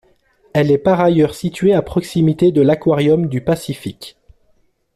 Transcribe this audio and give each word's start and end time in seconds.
Elle 0.53 0.71
est 0.71 0.79
par 0.79 0.99
ailleurs 0.99 1.35
située 1.35 1.75
à 1.75 1.83
proximité 1.83 2.51
de 2.51 2.61
l'Aquarium 2.63 3.27
du 3.27 3.39
Pacifique. 3.39 4.17